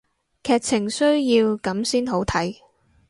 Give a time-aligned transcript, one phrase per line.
[0.41, 2.55] 劇情需要噉先好睇